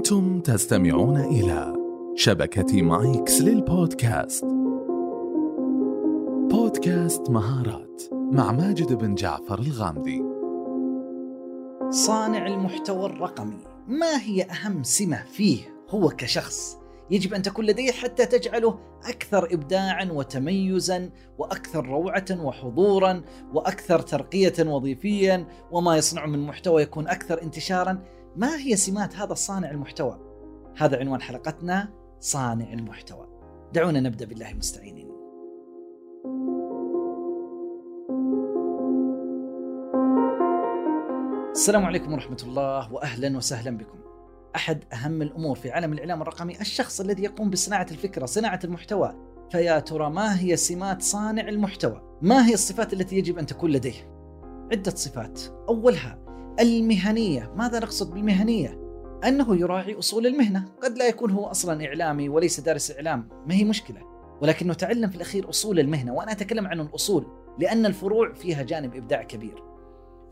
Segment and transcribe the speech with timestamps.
[0.00, 1.74] أنتم تستمعون إلى
[2.14, 4.44] شبكة مايكس للبودكاست.
[6.50, 10.22] بودكاست مهارات مع ماجد بن جعفر الغامدي.
[11.90, 13.58] صانع المحتوى الرقمي.
[13.88, 15.58] ما هي أهم سمة فيه
[15.90, 16.78] هو كشخص؟
[17.10, 18.78] يجب أن تكون لديه حتى تجعله
[19.08, 23.22] أكثر إبداعا وتميزا وأكثر روعة وحضورا
[23.54, 28.02] وأكثر ترقية وظيفيا وما يصنع من محتوى يكون أكثر انتشارا.
[28.36, 30.18] ما هي سمات هذا الصانع المحتوى؟
[30.76, 31.88] هذا عنوان حلقتنا
[32.20, 33.26] صانع المحتوى.
[33.72, 35.10] دعونا نبدأ بالله مستعينين
[41.50, 43.98] السلام عليكم ورحمة الله وأهلا وسهلا بكم.
[44.56, 49.14] أحد أهم الأمور في عالم الإعلام الرقمي الشخص الذي يقوم بصناعة الفكرة صناعة المحتوى.
[49.50, 54.10] فيا ترى ما هي سمات صانع المحتوى؟ ما هي الصفات التي يجب أن تكون لديه؟
[54.72, 55.40] عدة صفات.
[55.68, 56.29] أولها
[56.60, 57.52] المهنية.
[57.56, 58.80] ماذا نقصد بالمهنية؟
[59.24, 60.64] أنه يراعي أصول المهنة.
[60.82, 63.28] قد لا يكون هو أصلا إعلامي وليس دارس إعلام.
[63.46, 64.00] ما هي مشكلة؟
[64.42, 67.26] ولكنه تعلم في الأخير أصول المهنة وأنا أتكلم عن الأصول
[67.58, 69.62] لأن الفروع فيها جانب إبداع كبير.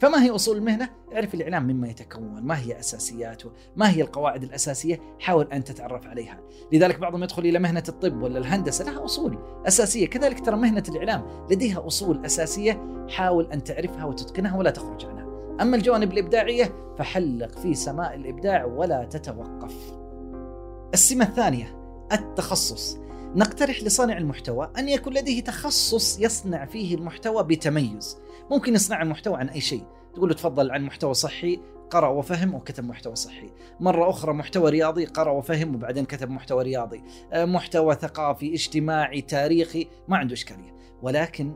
[0.00, 5.00] فما هي أصول المهنة؟ اعرف الإعلام مما يتكون ما هي أساسياته ما هي القواعد الأساسية؟
[5.18, 6.40] حاول أن تتعرف عليها.
[6.72, 8.84] لذلك بعضهم يدخل إلى مهنة الطب ولا الهندسة.
[8.84, 10.06] لها أصول أساسية.
[10.06, 13.06] كذلك ترى مهنة الإعلام لديها أصول أساسية.
[13.08, 15.17] حاول أن تعرفها وتتقنها ولا تخرج عنها.
[15.60, 19.74] أما الجوانب الإبداعية فحلق في سماء الإبداع ولا تتوقف.
[20.94, 21.78] السمة الثانية
[22.12, 22.98] التخصص.
[23.34, 28.18] نقترح لصانع المحتوى أن يكون لديه تخصص يصنع فيه المحتوى بتميز.
[28.50, 29.84] ممكن يصنع المحتوى عن أي شيء.
[30.14, 33.50] تقول له تفضل عن محتوى صحي قرأ وفهم وكتب محتوى صحي.
[33.80, 37.02] مرة أخرى محتوى رياضي قرأ وفهم وبعدين كتب محتوى رياضي.
[37.32, 40.76] آه، محتوى ثقافي اجتماعي تاريخي ما عنده إشكالية.
[41.02, 41.52] ولكن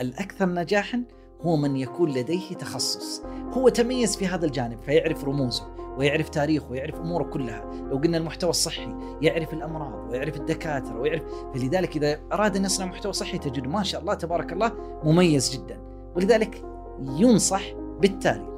[0.00, 1.04] الأكثر نجاحا
[1.42, 3.22] هو من يكون لديه تخصص.
[3.52, 5.66] هو تميز في هذا الجانب فيعرف رموزه
[5.98, 11.22] ويعرف تاريخه ويعرف أموره كلها، لو قلنا المحتوى الصحي يعرف الأمراض ويعرف الدكاترة ويعرف
[11.54, 14.72] فلذلك إذا أراد أن يصنع محتوى صحي تجد ما شاء الله تبارك الله
[15.04, 15.80] مميز جدا،
[16.16, 16.64] ولذلك
[17.00, 17.62] ينصح
[18.00, 18.52] بالتالي.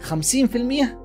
[0.00, 0.98] 50%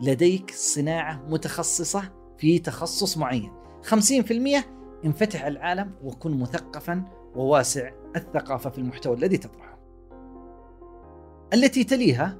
[0.00, 2.02] لديك صناعة متخصصة
[2.38, 3.52] في تخصص معين،
[3.82, 4.64] 50%
[5.04, 7.02] انفتح العالم وكن مثقفا
[7.36, 9.77] وواسع الثقافة في المحتوى الذي تطرحه.
[11.54, 12.38] التي تليها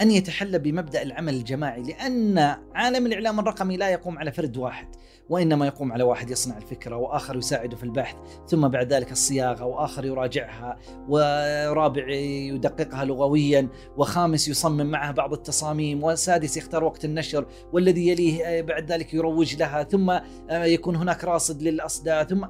[0.00, 2.38] أن يتحلى بمبدأ العمل الجماعي لأن
[2.74, 4.88] عالم الإعلام الرقمي لا يقوم على فرد واحد
[5.28, 8.16] وإنما يقوم على واحد يصنع الفكرة وآخر يساعده في البحث
[8.48, 10.78] ثم بعد ذلك الصياغة وآخر يراجعها
[11.08, 18.92] ورابع يدققها لغويا وخامس يصمم معها بعض التصاميم وسادس يختار وقت النشر والذي يليه بعد
[18.92, 20.18] ذلك يروج لها ثم
[20.50, 22.46] يكون هناك راصد للأصداء ثم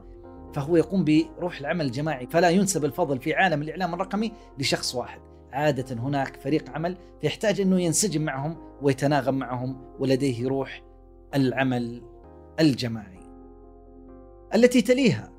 [0.55, 2.27] فهو يقوم بروح العمل الجماعي.
[2.27, 5.34] فلا ينسب الفضل في عالم الإعلام الرقمي لشخص واحد.
[5.55, 10.83] عادة هناك فريق عمل فيحتاج أنه ينسجم معهم ويتناغم معهم ولديه روح
[11.35, 12.03] العمل
[12.61, 13.21] الجماعي.
[14.55, 15.33] التي تليها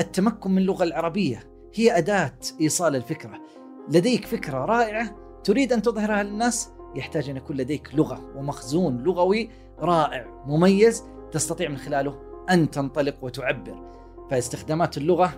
[0.00, 1.42] التمكن من اللغة العربية
[1.74, 3.40] هي أداة إيصال الفكرة.
[3.88, 10.42] لديك فكرة رائعة تريد أن تظهرها للناس يحتاج أن يكون لديك لغة ومخزون لغوي رائع
[10.46, 12.18] مميز تستطيع من خلاله
[12.50, 13.92] أن تنطلق وتعبر.
[14.30, 15.34] فاستخدامات اللغة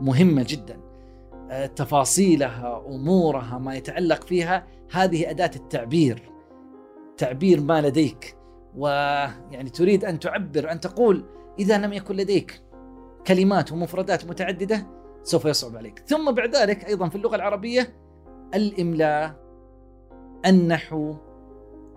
[0.00, 0.87] مهمة جدا.
[1.76, 6.32] تفاصيلها أمورها ما يتعلق فيها هذه أداة التعبير
[7.16, 8.36] تعبير ما لديك.
[8.76, 11.24] ويعني تريد أن تعبر أن تقول
[11.58, 12.62] إذا لم يكن لديك
[13.26, 14.86] كلمات ومفردات متعددة
[15.22, 16.02] سوف يصعب عليك.
[16.06, 17.96] ثم بعد ذلك أيضا في اللغة العربية
[18.54, 19.36] الإملاء
[20.46, 21.14] النحو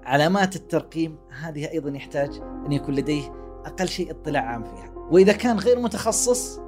[0.04, 3.24] علامات الترقيم هذه أيضا يحتاج أن يكون لديه
[3.66, 4.94] أقل شيء اطلاع عام فيها.
[5.12, 6.60] وإذا كان غير متخصص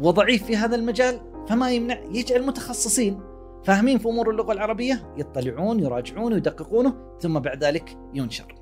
[0.00, 3.20] وضعيف في هذا المجال فما يمنع يجعل متخصصين
[3.64, 8.54] فاهمين في أمور اللغة العربية يطلعون يراجعون ويدققونه ثم بعد ذلك ينشر.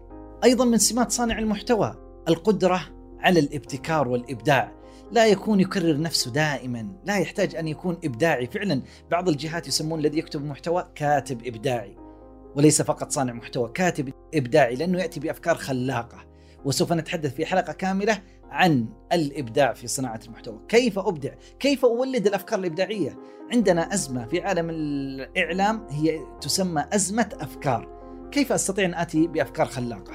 [0.45, 1.95] أيضا من سمات صانع المحتوى
[2.29, 2.81] القدرة
[3.21, 4.73] على الابتكار والإبداع،
[5.13, 10.19] لا يكون يكرر نفسه دائما، لا يحتاج أن يكون إبداعي، فعلا بعض الجهات يسمون الذي
[10.19, 11.97] يكتب محتوى كاتب إبداعي.
[12.57, 16.19] وليس فقط صانع محتوى، كاتب إبداعي لأنه يأتي بأفكار خلاقة.
[16.65, 22.59] وسوف نتحدث في حلقة كاملة عن الإبداع في صناعة المحتوى، كيف أبدع؟ كيف أولد الأفكار
[22.59, 23.19] الإبداعية؟
[23.53, 27.97] عندنا أزمة في عالم الإعلام هي تسمى أزمة أفكار.
[28.31, 30.13] كيف أستطيع أن آتي بأفكار خلاقة؟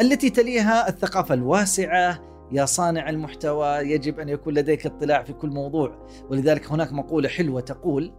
[0.00, 2.18] التي تليها الثقافة الواسعة،
[2.52, 7.60] يا صانع المحتوى يجب أن يكون لديك اطلاع في كل موضوع، ولذلك هناك مقولة حلوة
[7.60, 8.12] تقول: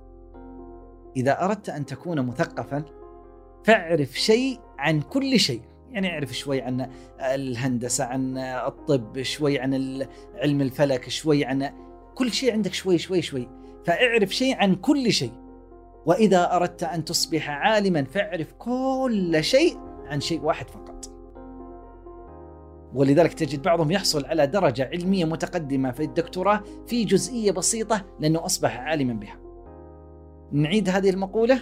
[1.18, 2.84] إذا أردت أن تكون مثقفا
[3.64, 5.62] فاعرف شيء عن كل شيء.
[5.92, 6.89] يعني أعرف شوي عن
[7.19, 9.74] الهندسة عن الطب شوي عن
[10.36, 11.69] علم الفلك شوي عن
[12.16, 13.50] كل شيء عندك شوي شوي شوي.
[13.86, 15.31] فأعرف شيء عن كل شيء.
[16.06, 21.12] وإذا أردت أن تصبح عالما فأعرف كل شيء عن شيء واحد فقط.
[22.94, 28.80] ولذلك تجد بعضهم يحصل على درجة علمية متقدمة في الدكتوراه في جزئية بسيطة لأنه أصبح
[28.80, 29.40] عالما بها.
[30.51, 31.60] نعيد هذه المقولة.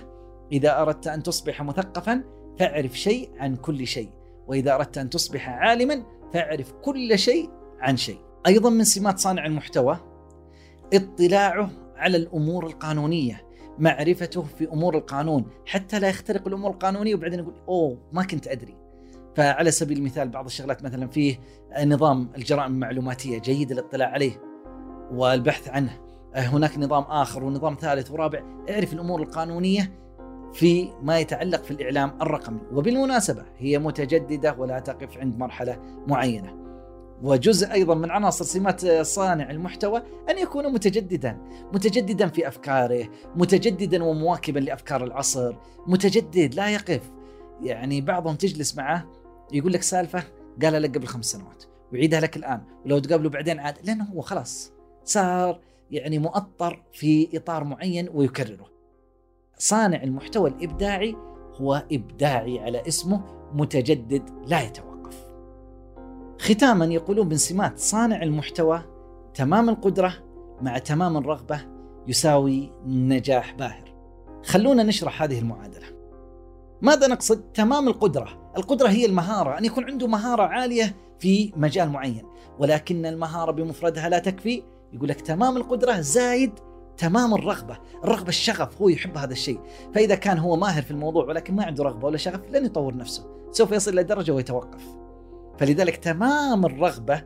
[0.51, 2.23] إذا أردت أن تصبح مثقفا
[2.59, 4.09] فاعرف شيء عن كل شيء.
[4.47, 6.03] وإذا أردت أن تصبح عالما
[6.33, 7.49] فاعرف كل شيء
[7.79, 8.19] عن شيء.
[8.47, 9.99] أيضا من سمات صانع المحتوى
[10.93, 13.45] اطلاعه على الأمور القانونية
[13.79, 15.45] معرفته في أمور القانون.
[15.65, 18.75] حتى لا يخترق الأمور القانونية وبعدين يقول أوه ما كنت أدري.
[19.35, 21.39] فعلى سبيل المثال بعض الشغلات مثلا فيه
[21.83, 24.41] نظام الجرائم المعلوماتية جيد الاطلاع عليه
[25.11, 26.01] والبحث عنه.
[26.35, 28.43] هناك نظام آخر ونظام ثالث ورابع.
[28.69, 29.91] اعرف الأمور القانونية
[30.55, 32.59] في ما يتعلق في الإعلام الرقمي.
[32.71, 36.65] وبالمناسبة هي متجددة ولا تقف عند مرحلة معينة.
[37.23, 41.37] وجزء أيضا من عناصر سمات صانع المحتوى أن يكون متجددا،
[41.73, 45.55] متجددا في أفكاره، متجددا ومواكبا لأفكار العصر،
[45.87, 47.11] متجدد لا يقف.
[47.61, 49.05] يعني بعضهم تجلس معه
[49.53, 50.23] يقول لك سالفة
[50.61, 51.63] قالها لك قبل خمس سنوات.
[51.93, 52.61] ويعيدها لك الآن.
[52.85, 54.71] ولو تقابله بعدين عاد لأنه هو خلاص
[55.03, 55.59] صار
[55.91, 58.74] يعني مؤطر في إطار معين ويكرره.
[59.57, 61.15] صانع المحتوى الإبداعي
[61.61, 63.21] هو إبداعي على اسمه
[63.53, 65.25] متجدد لا يتوقف.
[66.39, 68.81] ختاما يقولون من سمات صانع المحتوى
[69.33, 70.13] تمام القدرة
[70.61, 71.61] مع تمام الرغبة
[72.07, 73.95] يساوي نجاح باهر.
[74.43, 75.85] خلونا نشرح هذه المعادلة.
[76.81, 82.23] ماذا نقصد؟ تمام القدرة، القدرة هي المهارة، أن يكون عنده مهارة عالية في مجال معين،
[82.59, 84.63] ولكن المهارة بمفردها لا تكفي،
[84.93, 86.51] يقول لك تمام القدرة زايد
[86.97, 89.59] تمام الرغبة الرغبة الشغف هو يحب هذا الشيء.
[89.93, 93.27] فإذا كان هو ماهر في الموضوع ولكن ما عنده رغبة ولا شغف لن يطور نفسه
[93.51, 94.83] سوف يصل إلى درجة ويتوقف.
[95.57, 97.23] فلذلك تمام الرغبة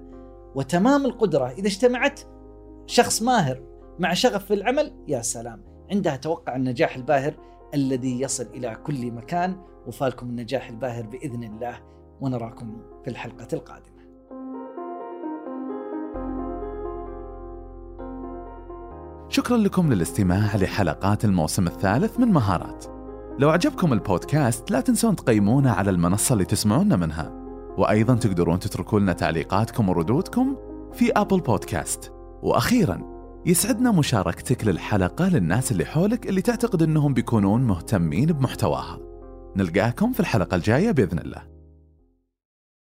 [0.55, 2.19] وتمام القدرة إذا اجتمعت
[2.85, 3.63] شخص ماهر
[3.99, 5.63] مع شغف في العمل يا سلام.
[5.91, 7.33] عندها توقع النجاح الباهر
[7.73, 11.79] الذي يصل إلى كل مكان وفالكم النجاح الباهر بإذن الله
[12.21, 13.98] ونراكم في الحلقة القادمة.
[19.39, 22.85] شكرا لكم للاستماع لحلقات الموسم الثالث من مهارات.
[23.39, 27.31] لو عجبكم البودكاست لا تنسون تقيمونا على المنصة اللي تسمعونا منها.
[27.77, 30.55] وأيضا تقدرون تتركوا لنا تعليقاتكم وردودكم
[30.93, 32.11] في أبل بودكاست.
[32.41, 33.01] وأخيرا
[33.45, 38.99] يسعدنا مشاركتك للحلقة للناس اللي حولك اللي تعتقد أنهم بيكونون مهتمين بمحتواها.
[39.55, 41.58] نلقاكم في الحلقة الجاية بإذن الله.